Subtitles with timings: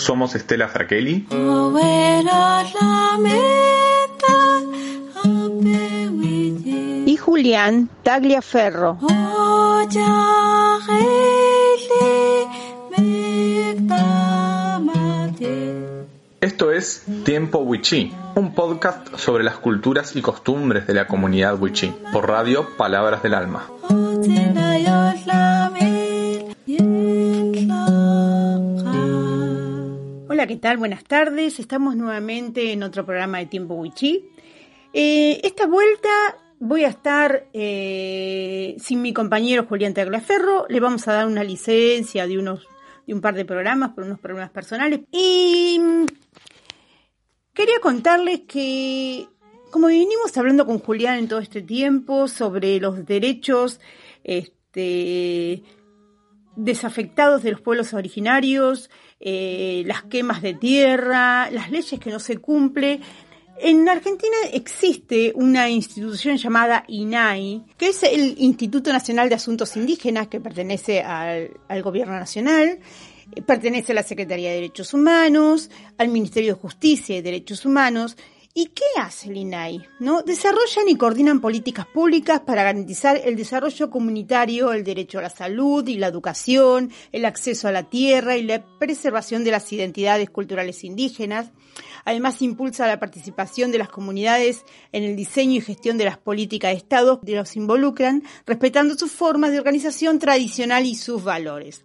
[0.00, 1.26] Somos Estela Fraquelli
[7.06, 8.98] y Julián Tagliaferro.
[16.40, 21.94] Esto es Tiempo Wichí, un podcast sobre las culturas y costumbres de la comunidad Wichí,
[22.10, 23.66] por radio Palabras del Alma.
[30.40, 30.78] Hola, ¿qué tal?
[30.78, 31.60] Buenas tardes.
[31.60, 34.30] Estamos nuevamente en otro programa de Tiempo Wichí.
[34.94, 36.08] Eh, esta vuelta
[36.58, 40.64] voy a estar eh, sin mi compañero Julián Tagliaferro.
[40.70, 42.66] Le vamos a dar una licencia de unos
[43.06, 45.00] de un par de programas por unos problemas personales.
[45.12, 46.06] Y mm,
[47.52, 49.28] quería contarles que,
[49.70, 53.78] como vinimos hablando con Julián en todo este tiempo sobre los derechos
[54.24, 55.64] este,
[56.56, 58.88] desafectados de los pueblos originarios,
[59.20, 63.00] eh, las quemas de tierra, las leyes que no se cumplen,
[63.62, 70.28] en Argentina existe una institución llamada INAI, que es el Instituto Nacional de Asuntos Indígenas,
[70.28, 71.50] que pertenece al,
[71.82, 72.78] Gobierno Nacional,
[73.36, 78.16] eh, pertenece a la Secretaría de Derechos Humanos, al Ministerio de Justicia y Derechos Humanos.
[78.52, 79.86] ¿Y qué hace el INAI?
[80.00, 80.22] ¿No?
[80.22, 85.86] Desarrollan y coordinan políticas públicas para garantizar el desarrollo comunitario, el derecho a la salud
[85.86, 90.82] y la educación, el acceso a la tierra y la preservación de las identidades culturales
[90.82, 91.52] indígenas
[92.04, 96.72] Además, impulsa la participación de las comunidades en el diseño y gestión de las políticas
[96.72, 101.84] de Estado que los involucran, respetando sus formas de organización tradicional y sus valores.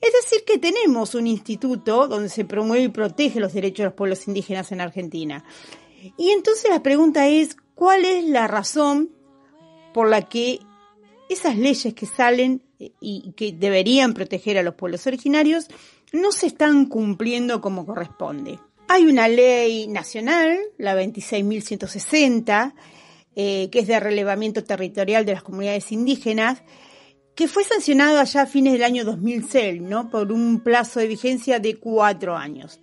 [0.00, 3.94] Es decir, que tenemos un instituto donde se promueve y protege los derechos de los
[3.94, 5.44] pueblos indígenas en Argentina.
[6.16, 9.10] Y entonces la pregunta es, ¿cuál es la razón
[9.94, 10.60] por la que
[11.28, 12.62] esas leyes que salen
[13.00, 15.68] y que deberían proteger a los pueblos originarios
[16.12, 18.58] no se están cumpliendo como corresponde?
[18.88, 22.74] Hay una ley nacional, la 26.160,
[23.34, 26.62] eh, que es de relevamiento territorial de las comunidades indígenas,
[27.34, 30.10] que fue sancionado allá a fines del año 2006, ¿no?
[30.10, 32.78] Por un plazo de vigencia de cuatro años,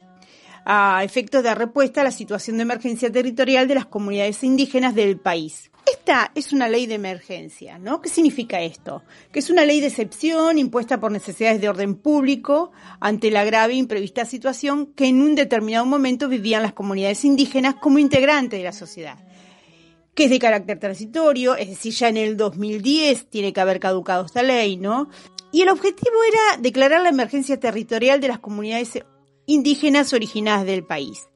[0.66, 5.18] a efectos de respuesta a la situación de emergencia territorial de las comunidades indígenas del
[5.20, 5.72] país.
[5.92, 8.02] Esta es una ley de emergencia, ¿no?
[8.02, 9.02] ¿Qué significa esto?
[9.32, 13.74] Que es una ley de excepción impuesta por necesidades de orden público ante la grave
[13.74, 18.66] e imprevista situación que en un determinado momento vivían las comunidades indígenas como integrantes de
[18.66, 19.18] la sociedad.
[20.14, 24.26] Que es de carácter transitorio, es decir, ya en el 2010 tiene que haber caducado
[24.26, 25.10] esta ley, ¿no?
[25.52, 29.04] Y el objetivo era declarar la emergencia territorial de las comunidades
[29.50, 31.28] indígenas originadas del país.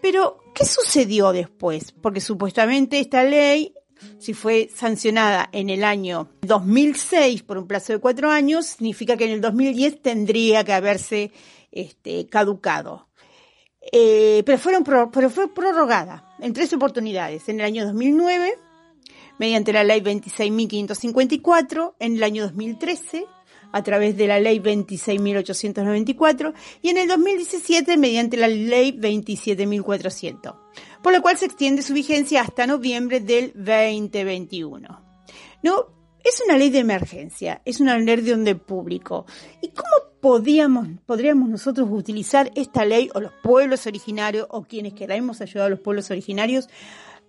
[0.00, 1.92] Pero, ¿qué sucedió después?
[1.92, 3.74] Porque supuestamente esta ley
[4.18, 9.26] si fue sancionada en el año 2006 por un plazo de cuatro años, significa que
[9.26, 11.30] en el 2010 tendría que haberse
[11.70, 13.08] este, caducado.
[13.92, 17.48] Eh, pero, fueron pero fue prorrogada en tres oportunidades.
[17.48, 18.58] En el año 2009,
[19.38, 23.26] mediante la ley 26.554, en el año 2013,
[23.72, 26.52] a través de la ley 26.894,
[26.82, 30.62] y en el 2017, mediante la ley 27.400
[31.02, 35.02] por lo cual se extiende su vigencia hasta noviembre del 2021.
[35.62, 35.86] ¿No?
[36.24, 39.26] Es una ley de emergencia, es una ley de orden público.
[39.60, 39.90] ¿Y cómo
[40.20, 45.70] podíamos, podríamos nosotros utilizar esta ley o los pueblos originarios o quienes queramos ayudar a
[45.70, 46.68] los pueblos originarios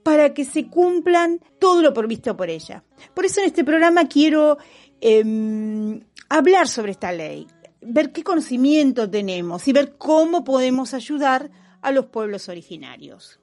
[0.03, 2.83] para que se cumplan todo lo provisto por ella?
[3.15, 4.59] Por eso en este programa quiero
[5.01, 6.01] em,
[6.33, 7.45] hablar sobre esta ley,
[7.79, 11.51] ver qué conocimiento tenemos y ver cómo podemos ayudar
[11.83, 13.39] a los pueblos originarios.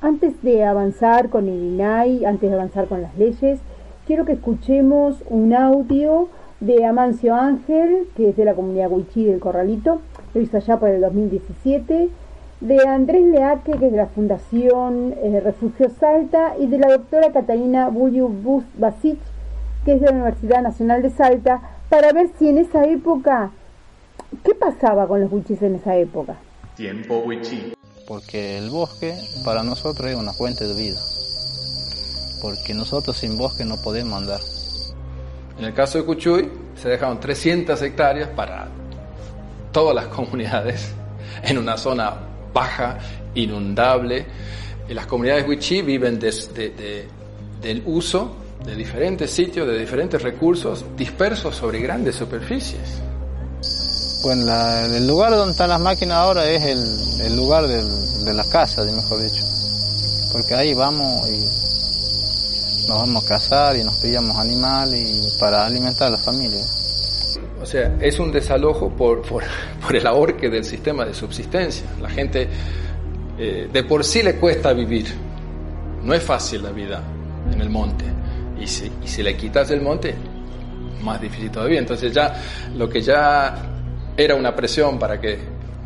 [0.00, 3.60] Antes de avanzar con el INAI, antes de avanzar con las leyes,
[4.08, 6.28] quiero que escuchemos un audio
[6.58, 10.00] de Amancio Ángel, que es de la comunidad Huichí del Corralito,
[10.34, 12.08] lo hizo allá por el 2017,
[12.60, 17.30] de Andrés Leaque, que es de la Fundación eh, Refugio Salta, y de la doctora
[17.30, 18.28] Catalina Buyu
[18.78, 19.18] Basic,
[19.84, 23.50] que es de la Universidad Nacional de Salta, para ver si en esa época,
[24.44, 26.36] ¿qué pasaba con los huichis en esa época?
[26.76, 31.00] Tiempo Huichí porque el bosque para nosotros es una fuente de vida,
[32.40, 34.40] porque nosotros sin bosque no podemos andar.
[35.58, 36.50] En el caso de Cuchuy
[36.80, 38.68] se dejaron 300 hectáreas para
[39.72, 40.92] todas las comunidades
[41.42, 42.14] en una zona
[42.52, 42.98] baja,
[43.34, 44.26] inundable.
[44.88, 48.36] Y las comunidades Wichí viven del uso
[48.66, 53.00] de diferentes sitios, de diferentes recursos dispersos sobre grandes superficies.
[54.22, 54.52] Bueno,
[54.92, 59.42] el lugar donde están las máquinas ahora es el, lugar de la casa, mejor dicho.
[60.32, 61.66] Porque ahí vamos y
[62.88, 66.64] nos vamos a cazar y nos pillamos animales y para alimentar a la familia.
[67.60, 69.44] O sea, es un desalojo por, por,
[69.80, 71.86] por el ahorque del sistema de subsistencia.
[72.00, 72.48] La gente
[73.38, 75.06] eh, de por sí le cuesta vivir.
[76.02, 77.02] No es fácil la vida
[77.52, 78.04] en el monte.
[78.66, 80.12] Y si, le quitas el monte,
[81.02, 81.78] más difícil todavía.
[81.78, 82.34] Entonces ya
[82.74, 83.54] lo que ya
[84.16, 85.38] era una presión para que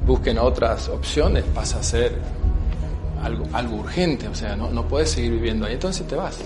[0.07, 2.13] busquen otras opciones pasa a ser
[3.23, 4.29] algo, algo urgente.
[4.29, 5.75] O sea, no, no puedes seguir viviendo ahí.
[5.75, 6.39] Entonces te vas.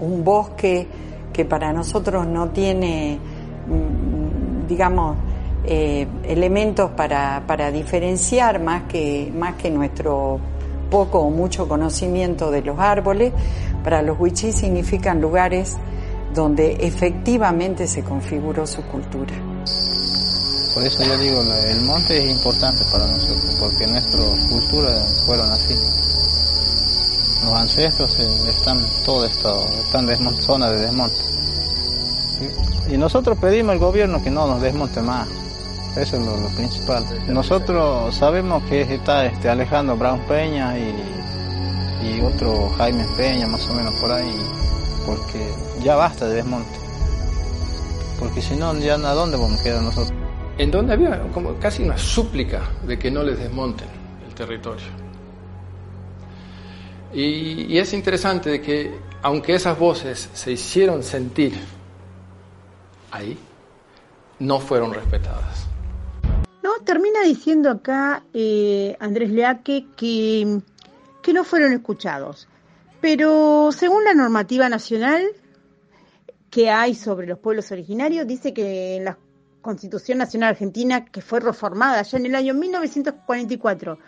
[0.00, 0.86] Un bosque
[1.34, 3.18] que para nosotros no tiene,
[3.66, 5.18] mm, digamos,
[5.66, 10.40] eh, elementos para, para diferenciar más que, más que nuestro
[10.90, 13.32] poco o mucho conocimiento de los árboles,
[13.82, 15.76] para los huichí significan lugares
[16.34, 19.34] donde efectivamente se configuró su cultura.
[20.74, 25.74] Por eso yo digo, el monte es importante para nosotros, porque nuestras culturas fueron así.
[27.44, 31.20] Los ancestros eh, están, todo esto, están en zona de desmonte.
[32.90, 35.28] Y nosotros pedimos al gobierno que no nos desmonte más.
[35.96, 37.04] Eso es lo, principal.
[37.26, 41.17] Nosotros sabemos que está este Alejandro Brown Peña y,
[42.08, 44.34] y otro Jaime Peña, más o menos por ahí,
[45.06, 45.52] porque
[45.82, 46.78] ya basta de desmonte.
[48.18, 50.12] Porque si no, ya a dónde vamos a quedar nosotros.
[50.56, 53.88] En donde había como casi una súplica de que no les desmonten
[54.26, 54.86] el territorio.
[57.12, 61.54] Y, y es interesante de que, aunque esas voces se hicieron sentir
[63.10, 63.38] ahí,
[64.40, 65.66] no fueron respetadas.
[66.62, 70.60] No, termina diciendo acá eh, Andrés Leaque que,
[71.22, 72.48] que no fueron escuchados.
[73.00, 75.24] Pero según la normativa nacional
[76.50, 79.18] que hay sobre los pueblos originarios, dice que en la
[79.60, 83.98] Constitución Nacional Argentina, que fue reformada ya en el año 1944,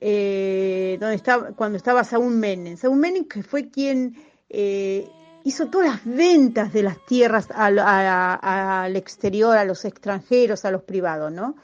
[0.00, 2.76] eh, donde estaba, cuando estaba Saúl Menem.
[2.76, 4.16] Saúl Menem que fue quien
[4.48, 5.08] eh,
[5.44, 10.82] hizo todas las ventas de las tierras al, al, exterior, a los extranjeros, a los
[10.82, 11.56] privados, ¿no?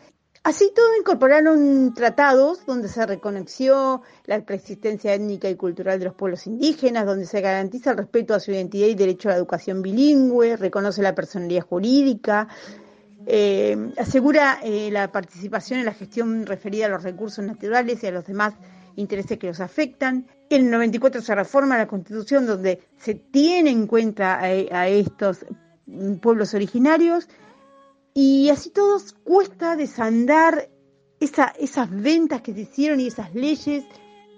[0.47, 6.47] Así todo incorporaron tratados donde se reconoció la preexistencia étnica y cultural de los pueblos
[6.47, 10.57] indígenas, donde se garantiza el respeto a su identidad y derecho a la educación bilingüe,
[10.57, 12.47] reconoce la personalidad jurídica,
[13.27, 18.13] eh, asegura eh, la participación en la gestión referida a los recursos naturales y a
[18.13, 18.55] los demás
[18.95, 20.29] intereses que los afectan.
[20.49, 25.45] En el 94 se reforma la Constitución donde se tiene en cuenta a, estos
[26.23, 27.29] pueblos originarios
[28.19, 30.71] y así todos cuesta desandar
[31.21, 33.85] esa, esas ventas que se hicieron y esas leyes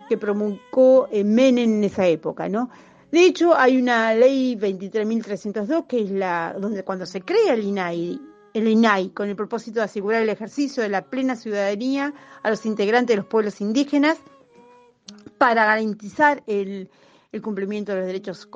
[0.08, 2.70] que promulgó Menem en esa época, ¿no?
[3.12, 8.20] De hecho, hay una ley 23.302 que es la donde cuando se crea el INAI,
[8.52, 12.66] el INAI con el propósito de asegurar el ejercicio de la plena ciudadanía a los
[12.66, 14.18] integrantes de los pueblos indígenas,
[15.38, 16.90] para garantizar el,
[17.42, 18.48] cumplimiento de los derechos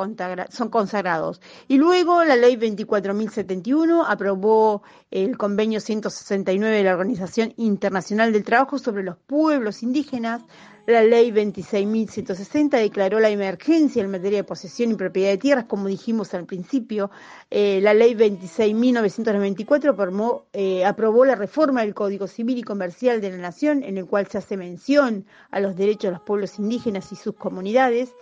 [0.50, 1.40] son consagrados.
[1.69, 8.78] Y luego la ley 24.071 aprobó el convenio 169 de la Organización Internacional del Trabajo
[8.78, 10.42] sobre los pueblos indígenas,
[10.84, 15.86] la ley 26.160 declaró la emergencia en materia de posesión y propiedad de tierras, como
[15.86, 17.12] dijimos al principio.
[17.50, 23.36] Eh, la ley 26.994 eh, aprobó la reforma del Código Civil y Comercial de la
[23.36, 27.16] Nación, en el cual se hace mención a los derechos de los pueblos indígenas y
[27.16, 28.12] sus comunidades.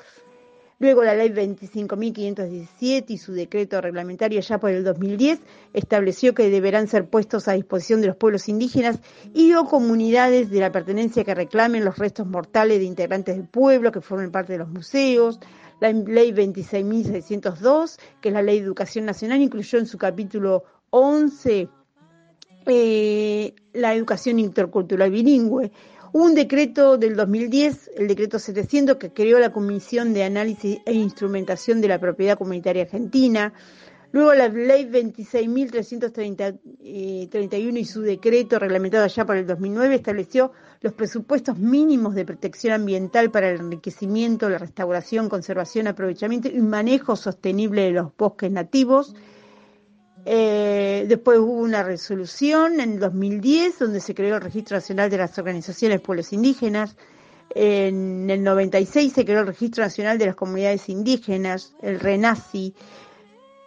[0.81, 5.39] Luego la ley 25.517 y su decreto reglamentario ya por el 2010
[5.75, 8.99] estableció que deberán ser puestos a disposición de los pueblos indígenas
[9.35, 13.93] y o comunidades de la pertenencia que reclamen los restos mortales de integrantes del pueblo
[13.93, 15.39] que formen parte de los museos.
[15.81, 21.69] La ley 26.602, que es la ley de educación nacional, incluyó en su capítulo 11
[22.65, 25.73] eh, la educación intercultural bilingüe
[26.13, 31.81] un decreto del 2010, el decreto 700, que creó la Comisión de Análisis e Instrumentación
[31.81, 33.53] de la Propiedad Comunitaria Argentina.
[34.13, 40.51] Luego la ley 26.331 eh, y su decreto reglamentado allá por el 2009 estableció
[40.81, 47.15] los presupuestos mínimos de protección ambiental para el enriquecimiento, la restauración, conservación, aprovechamiento y manejo
[47.15, 49.15] sostenible de los bosques nativos.
[50.27, 55.39] Eh, después hubo una resolución en 2010 donde se creó el Registro Nacional de las
[55.39, 56.97] Organizaciones Pueblos Indígenas.
[57.55, 62.75] En el 96 se creó el Registro Nacional de las Comunidades Indígenas, el RENACI.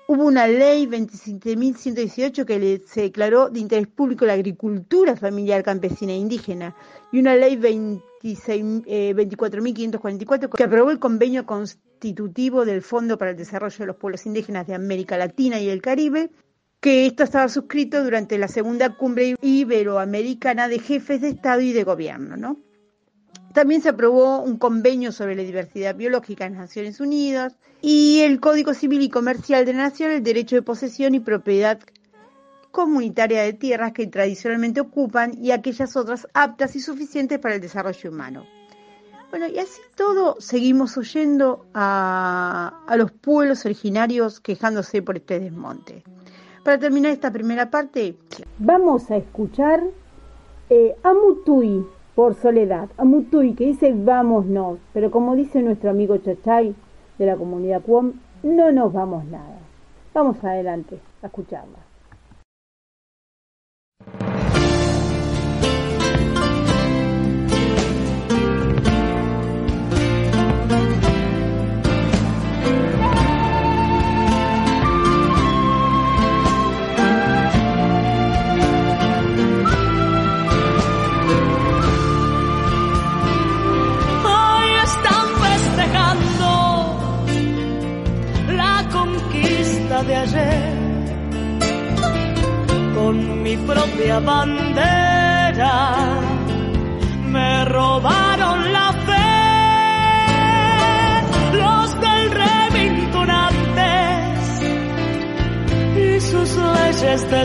[0.06, 6.18] Hubo una ley 27.118 que se declaró de interés público la agricultura familiar campesina e
[6.18, 6.76] indígena
[7.12, 13.78] y una ley 24.544 eh, que aprobó el convenio constitutivo del Fondo para el Desarrollo
[13.80, 16.30] de los Pueblos Indígenas de América Latina y el Caribe
[16.84, 21.86] que esto estaba suscrito durante la segunda cumbre iberoamericana de jefes de Estado y de
[21.86, 22.60] Gobierno, ¿no?
[23.54, 28.74] También se aprobó un convenio sobre la diversidad biológica en Naciones Unidas y el Código
[28.74, 31.80] Civil y Comercial de la Nación, el derecho de posesión y propiedad
[32.72, 38.10] comunitaria de tierras que tradicionalmente ocupan y aquellas otras aptas y suficientes para el desarrollo
[38.10, 38.46] humano.
[39.30, 46.04] Bueno, y así todo seguimos oyendo a, los pueblos originarios quejándose por este desmonte.
[46.64, 48.16] Para terminar esta primera parte,
[48.58, 49.84] vamos a escuchar
[50.70, 52.88] eh, Amutui por Soledad.
[52.98, 56.74] Amutui que dice vámonos, pero como dice nuestro amigo Chachay
[57.18, 59.60] de la comunidad Cuom, no nos vamos nada.
[60.14, 61.83] Vamos adelante a escucharla.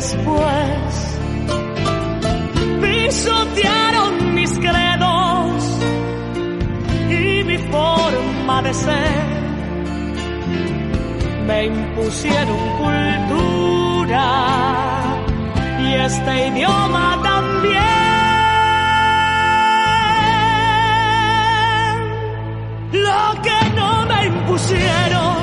[0.09, 1.19] Después.
[2.81, 5.81] Pisotearon mis credos
[7.11, 9.39] y mi forma de ser.
[11.47, 14.25] Me impusieron cultura
[15.81, 17.83] y este idioma también.
[22.93, 25.37] Lo que no me impusieron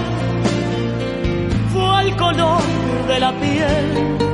[1.74, 2.62] fue el color
[3.08, 4.25] de la piel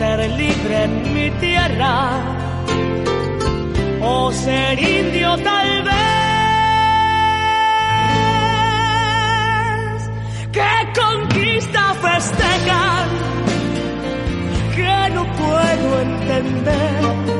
[0.00, 1.94] ser libre en mi tierra
[4.00, 6.00] o ser indio tal vez.
[10.56, 13.08] ¿Qué conquista festejan?
[14.74, 17.39] Que no puedo entender.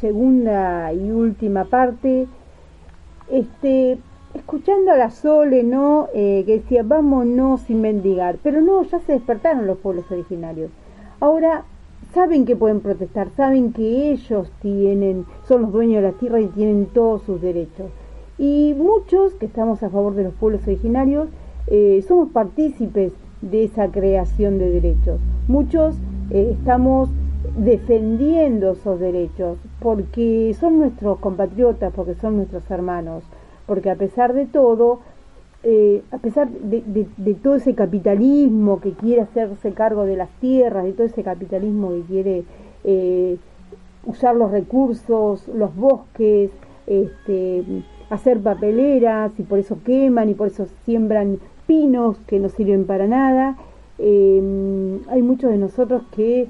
[0.00, 2.26] segunda y última parte,
[3.30, 3.98] este,
[4.34, 6.08] escuchando a la Sole, ¿no?
[6.14, 8.38] Eh, que decía, vámonos sin mendigar.
[8.42, 10.70] Pero no, ya se despertaron los pueblos originarios.
[11.20, 11.64] Ahora
[12.14, 16.46] saben que pueden protestar, saben que ellos tienen, son los dueños de la tierra y
[16.46, 17.90] tienen todos sus derechos.
[18.38, 21.28] Y muchos que estamos a favor de los pueblos originarios,
[21.66, 25.20] eh, somos partícipes de esa creación de derechos.
[25.46, 25.94] Muchos
[26.30, 27.10] eh, estamos
[27.56, 33.24] defendiendo esos derechos porque son nuestros compatriotas, porque son nuestros hermanos,
[33.66, 35.00] porque a pesar de todo,
[35.62, 40.92] eh, a pesar de, todo ese capitalismo que quiere hacerse cargo de las tierras, de
[40.92, 42.44] todo ese capitalismo que quiere
[42.84, 43.36] eh,
[44.06, 46.50] usar los recursos, los bosques,
[46.86, 47.64] este,
[48.10, 53.06] hacer papeleras y por eso queman y por eso siembran pinos que no sirven para
[53.06, 53.56] nada.
[53.98, 56.48] Eh, hay muchos de nosotros que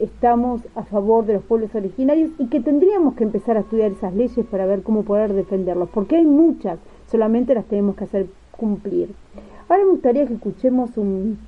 [0.00, 4.14] estamos a favor de los pueblos originarios y que tendríamos que empezar a estudiar esas
[4.14, 6.78] leyes para ver cómo poder defenderlos, porque hay muchas
[7.10, 9.14] solamente las tenemos que hacer cumplir.
[9.68, 11.38] Ahora me gustaría que escuchemos un,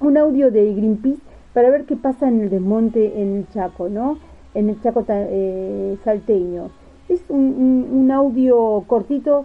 [0.00, 1.20] un audio de Greenpeace
[1.52, 4.18] para ver qué pasa en el desmonte en el Chaco, ¿no?
[4.54, 6.70] En el Chaco eh, salteño.
[7.08, 9.44] Es un, un, audio cortito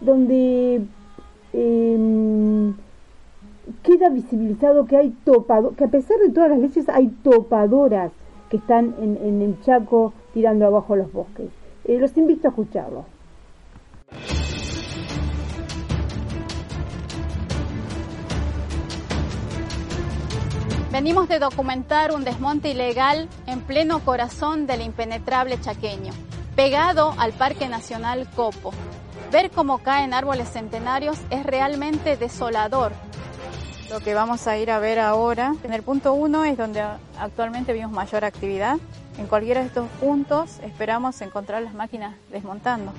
[0.00, 0.82] donde
[1.52, 2.74] em,
[3.82, 8.12] queda visibilizado que hay topado, que a pesar de todas las leyes hay topadoras
[8.48, 11.48] que están en, en el Chaco tirando abajo los bosques.
[11.84, 13.04] Eh, los invito a escucharlo.
[20.92, 26.12] Venimos de documentar un desmonte ilegal en pleno corazón del impenetrable chaqueño,
[26.54, 28.72] pegado al Parque Nacional Copo.
[29.32, 32.92] Ver cómo caen árboles centenarios es realmente desolador.
[33.92, 36.82] Lo que vamos a ir a ver ahora, en el punto 1 es donde
[37.18, 38.78] actualmente vimos mayor actividad.
[39.18, 42.94] En cualquiera de estos puntos esperamos encontrar las máquinas desmontando.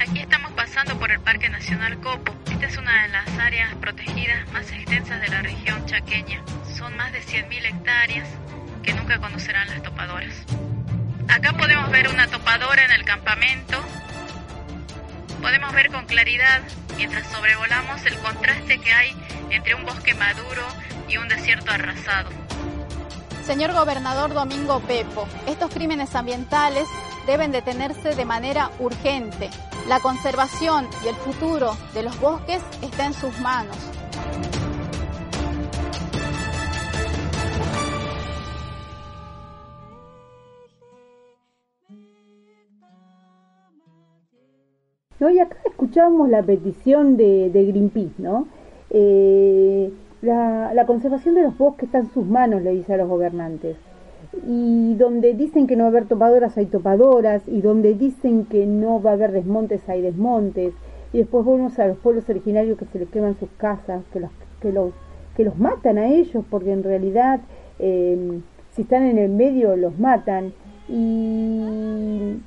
[0.00, 2.32] Aquí estamos pasando por el Parque Nacional Copo.
[2.50, 6.42] Esta es una de las áreas protegidas más extensas de la región chaqueña.
[6.76, 8.28] Son más de 100.000 hectáreas
[8.82, 10.34] que nunca conocerán las topadoras.
[11.28, 13.78] Acá podemos ver una topadora en el campamento.
[15.42, 16.62] Podemos ver con claridad,
[16.96, 19.10] mientras sobrevolamos, el contraste que hay
[19.50, 20.62] entre un bosque maduro
[21.08, 22.30] y un desierto arrasado.
[23.44, 26.86] Señor gobernador Domingo Pepo, estos crímenes ambientales
[27.26, 29.50] deben detenerse de manera urgente.
[29.88, 33.76] La conservación y el futuro de los bosques está en sus manos.
[45.30, 48.46] Y acá escuchamos la petición de, Greenpeace, ¿no?
[48.90, 53.08] Eh, la, la conservación de los bosques está en sus manos, le dice a los
[53.08, 53.76] gobernantes.
[54.48, 57.42] Y donde dicen que no va a haber topadoras hay topadoras.
[57.46, 60.72] Y donde dicen que no va a haber desmontes hay desmontes.
[61.12, 64.30] Y después vemos a los pueblos originarios que se les queman sus casas que los
[64.60, 64.92] que los
[65.36, 67.40] que los matan a ellos porque en realidad
[67.78, 70.52] eh, si están en el medio los matan.
[70.88, 72.38] Y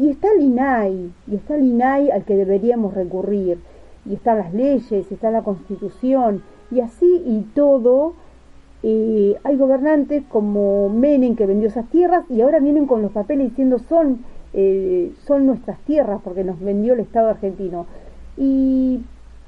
[0.00, 3.58] y está el INAI y está el INAI al que deberíamos recurrir
[4.06, 8.14] y están las leyes está la constitución y así y todo
[8.82, 13.50] eh, hay gobernantes como Menem que vendió esas tierras y ahora vienen con los papeles
[13.50, 17.86] diciendo son, eh, son nuestras tierras porque nos vendió el Estado argentino.
[18.38, 19.00] ¿Y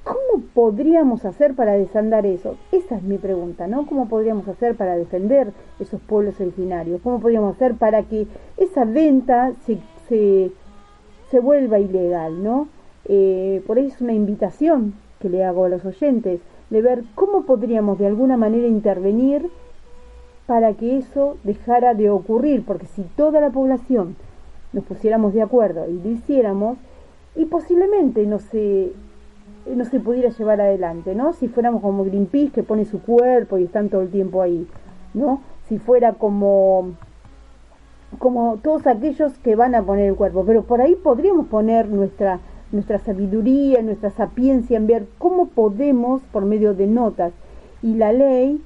[0.05, 2.57] cómo podríamos hacer para desandar eso?
[2.73, 3.87] Esa es mi pregunta, ¿no?
[3.87, 7.01] ¿Cómo podríamos hacer para defender esos pueblos originarios?
[7.03, 8.27] ¿Cómo podríamos hacer para que
[8.59, 9.79] esa venta se,
[11.31, 12.69] se, vuelva ilegal, ¿no?
[13.07, 17.45] Eh, por ahí es una invitación que le hago a los oyentes de ver cómo
[17.45, 19.49] podríamos de alguna manera intervenir
[20.47, 24.17] para que eso dejara de ocurrir, porque si toda la población
[24.73, 26.77] nos pusiéramos de acuerdo y lo hiciéramos,
[27.35, 28.93] y posiblemente no se,
[29.67, 31.33] no se pudiera llevar adelante, ¿no?
[31.33, 34.67] Si fuéramos como Greenpeace que pone su cuerpo y están todo el tiempo ahí,
[35.15, 35.41] ¿no?
[35.69, 36.93] Si fuera como
[38.19, 42.41] como todos aquellos que van a poner el cuerpo, pero por ahí podríamos poner nuestra
[42.73, 47.33] nuestra sabiduría, nuestra sapiencia en ver cómo podemos, por medio de notas
[47.83, 48.61] y la ley,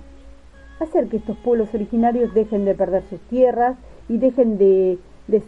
[0.80, 3.76] hacer que estos pueblos originarios dejen de perder sus tierras
[4.08, 4.98] y dejen de,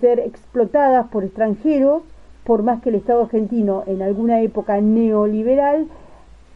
[0.00, 2.02] ser explotadas por extranjeros,
[2.44, 5.86] por más que el Estado argentino en alguna época neoliberal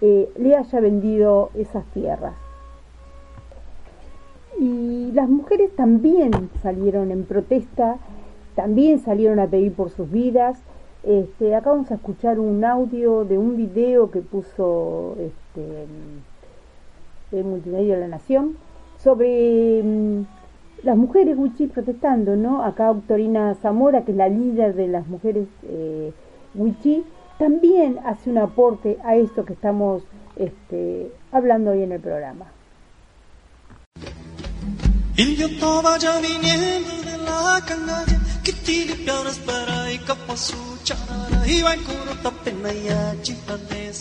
[0.00, 2.34] eh, le haya vendido esas tierras.
[4.62, 6.30] Y las mujeres también
[6.62, 7.96] salieron en protesta,
[8.54, 10.62] también salieron a pedir por sus vidas,
[11.02, 15.86] este, acá vamos a escuchar un audio de un video que puso este,
[17.32, 18.56] el Multimedia de la Nación
[18.98, 20.26] sobre mm,
[20.84, 22.62] las mujeres Wichí protestando, ¿no?
[22.62, 26.12] Acá Doctorina Zamora, que es la líder de las mujeres eh,
[27.36, 30.04] también hace un aporte a esto que estamos
[30.36, 32.46] este, hablando hoy en el programa.
[35.16, 37.62] Y yo estaba ya viniendo de la
[38.42, 38.94] que tiri
[39.46, 41.44] para y capasu charara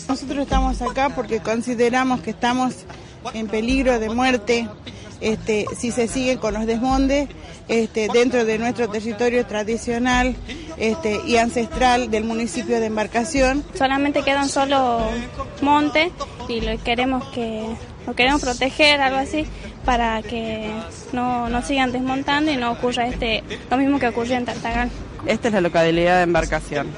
[0.08, 2.74] Nosotros estamos acá porque consideramos que estamos
[3.34, 4.68] en peligro de muerte
[5.20, 7.28] este, si se siguen con los desmondes
[7.68, 10.34] este, dentro de nuestro territorio tradicional
[10.78, 13.62] este, y ancestral del municipio de Embarcación.
[13.74, 15.06] Solamente quedan solo
[15.60, 16.10] montes
[16.48, 17.64] y lo queremos que
[18.06, 19.46] lo queremos proteger, algo así,
[19.84, 20.70] para que
[21.12, 24.90] no, no sigan desmontando y no ocurra este lo mismo que ocurrió en Tartagal.
[25.26, 26.88] Esta es la localidad de Embarcación.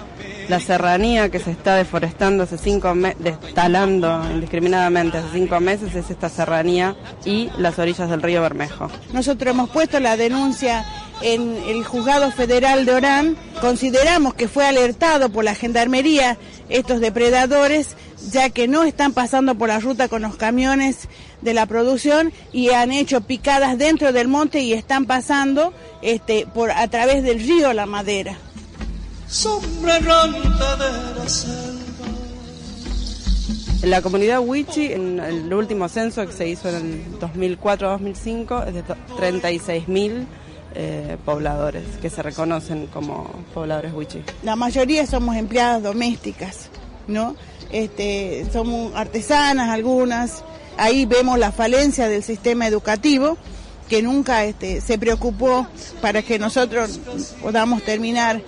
[0.48, 6.10] La serranía que se está deforestando hace cinco meses, destalando indiscriminadamente hace cinco meses es
[6.10, 8.90] esta serranía y las orillas del río Bermejo.
[9.12, 10.84] Nosotros hemos puesto la denuncia
[11.24, 13.36] en el juzgado federal de Orán.
[13.60, 16.36] Consideramos que fue alertado por la gendarmería
[16.68, 17.96] estos depredadores,
[18.30, 21.08] ya que no están pasando por la ruta con los camiones
[21.40, 26.70] de la producción y han hecho picadas dentro del monte y están pasando este, por
[26.70, 28.36] a través del río La Madera.
[29.26, 31.74] Sombra de la selva.
[33.82, 38.84] La comunidad Wichi, en el último censo que se hizo en el 2004-2005, es de
[38.84, 40.26] 36.000
[40.74, 44.22] eh, pobladores que se reconocen como pobladores Wichi.
[44.42, 46.68] La mayoría somos empleadas domésticas,
[47.06, 47.36] ¿no?
[47.70, 50.44] Este, somos artesanas algunas.
[50.76, 53.36] Ahí vemos la falencia del sistema educativo
[53.88, 55.66] que nunca este, se preocupó
[56.00, 56.98] para que nosotros
[57.40, 58.40] podamos terminar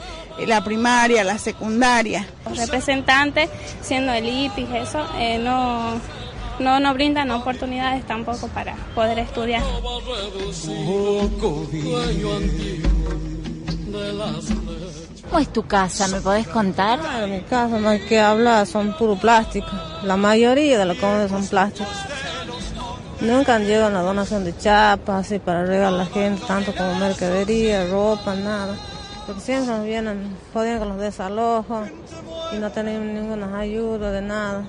[0.47, 2.27] la primaria, la secundaria.
[2.49, 3.49] Los representantes,
[3.83, 6.01] siendo el IPIS, eso, eh, no,
[6.59, 9.63] no nos brindan oportunidades tampoco para poder estudiar.
[15.29, 16.09] ¿Cómo es tu casa?
[16.09, 17.01] ¿Me podés contar?
[17.23, 19.69] En mi casa no hay que hablar, son puro plástico.
[20.03, 21.93] La mayoría de los comidas son plásticos.
[23.21, 26.95] Nunca han llegado una donación de chapas, así para regalar a la gente, tanto como
[26.97, 28.77] mercadería, ropa, nada
[29.27, 31.89] porque siempre nos vienen jodiendo con los desalojos
[32.53, 34.65] y no tenemos ninguna ayuda de nada.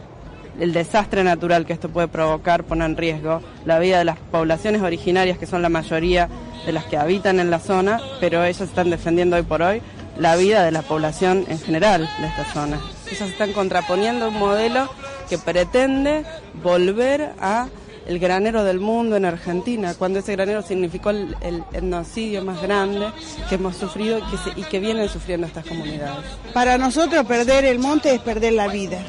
[0.59, 4.81] El desastre natural que esto puede provocar pone en riesgo la vida de las poblaciones
[4.81, 6.29] originarias, que son la mayoría
[6.65, 9.81] de las que habitan en la zona, pero ellos están defendiendo hoy por hoy
[10.17, 12.79] la vida de la población en general de esta zona.
[13.05, 14.89] Ellos están contraponiendo un modelo
[15.29, 16.25] que pretende
[16.63, 17.67] volver a
[18.07, 23.07] el granero del mundo en Argentina, cuando ese granero significó el, el etnocidio más grande
[23.49, 24.19] que hemos sufrido
[24.55, 26.25] y que vienen sufriendo estas comunidades.
[26.53, 28.99] Para nosotros perder el monte es perder la vida,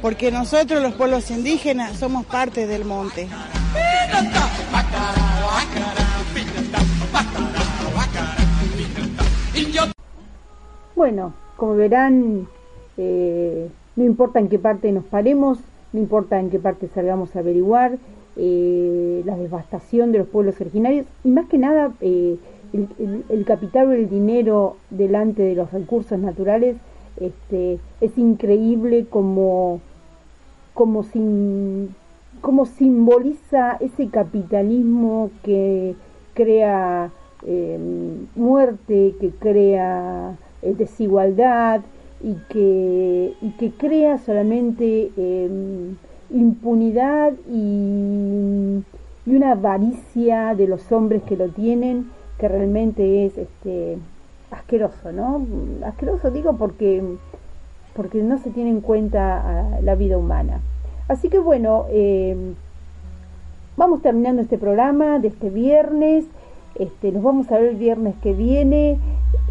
[0.00, 3.28] porque nosotros los pueblos indígenas somos parte del monte.
[10.96, 12.46] Bueno, como verán,
[12.96, 15.58] eh, no importa en qué parte nos paremos,
[15.92, 17.98] no importa en qué parte salgamos a averiguar,
[18.36, 22.36] eh, la devastación de los pueblos originarios y más que nada eh,
[22.72, 26.76] el, capital o el dinero delante de los recursos naturales
[27.18, 29.80] este, es increíble como,
[30.80, 31.04] como,
[32.40, 35.94] como simboliza ese capitalismo que
[36.32, 37.10] crea
[37.46, 41.82] em, muerte, que crea eh, desigualdad
[42.22, 45.96] y que, y que crea solamente em,
[46.30, 48.82] impunidad y,
[49.26, 53.98] una avaricia de los hombres que lo tienen que realmente es este
[54.50, 55.46] asqueroso, ¿no?
[55.84, 57.04] Asqueroso digo porque
[58.00, 60.62] porque no se tiene en cuenta la vida humana.
[61.06, 62.34] Así que bueno, eh,
[63.76, 66.24] vamos terminando este programa de este viernes.
[66.76, 68.98] Este, nos vamos a ver el viernes que viene.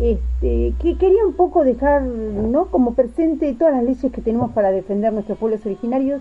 [0.02, 2.66] Este, que quería un poco dejar, ¿no?
[2.72, 6.20] Como presente todas las leyes que tenemos para defender nuestros pueblos originarios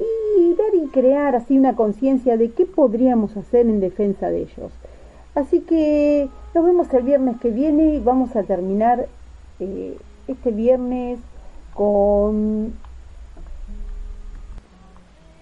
[0.00, 4.72] y ver y crear así una conciencia de qué podríamos hacer en defensa de ellos.
[5.34, 9.08] Así que nos vemos el viernes que viene y vamos a terminar
[9.60, 11.18] eh, este viernes
[11.76, 12.74] con,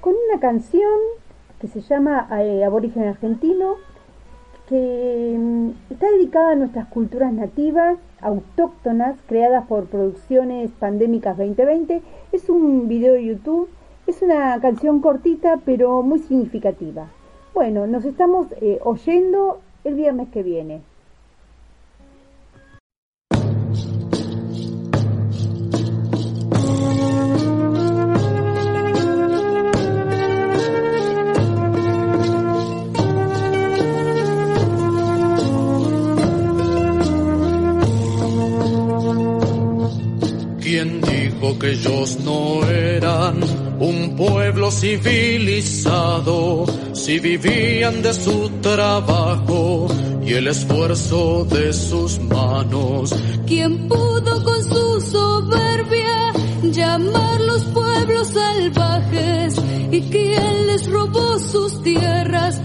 [0.01, 0.99] con una canción
[1.61, 3.77] que se llama eh, Aborigen Argentino,
[4.68, 12.03] que mm, está dedicada a nuestras culturas nativas, autóctonas, creadas por Producciones Pandémicas 2020.
[12.33, 13.68] Es un video de YouTube
[14.07, 17.09] es una canción cortita pero muy significativa.
[17.55, 20.83] Bueno, nos estamos eh, oyendo el viernes que viene.
[41.64, 43.40] ellos no eran
[43.81, 49.88] un pueblo civilizado, si vivían de su trabajo
[50.24, 53.14] y el esfuerzo de sus manos.
[53.46, 59.55] ¿Quién pudo con su soberbia llamar los pueblos salvajes?
[59.90, 62.61] ¿Y quién les robó sus tierras?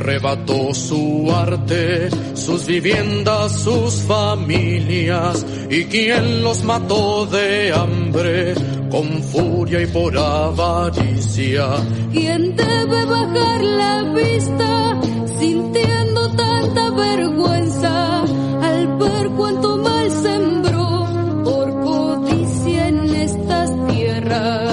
[0.00, 8.54] Arrebató su arte, sus viviendas, sus familias, y quien los mató de hambre,
[8.90, 11.66] con furia y por avaricia.
[12.12, 15.00] ¿Quién debe bajar la vista
[15.38, 24.69] sintiendo tanta vergüenza al ver cuánto mal sembró por codicia en estas tierras?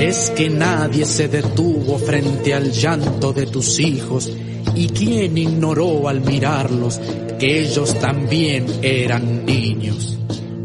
[0.00, 4.32] Es que nadie se detuvo frente al llanto de tus hijos
[4.74, 6.98] y quien ignoró al mirarlos
[7.38, 10.16] que ellos también eran niños.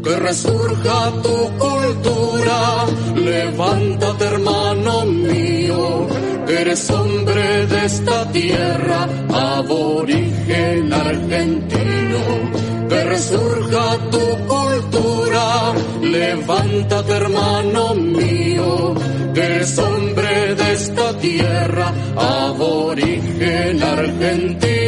[0.02, 6.06] Que resurja tu cultura, levántate hermano mío,
[6.48, 12.55] eres hombre de esta tierra, aborigen argentino.
[13.16, 18.94] Resurja tu cultura, levántate hermano mío,
[19.32, 24.85] que eres hombre de esta tierra, aborigen argentino.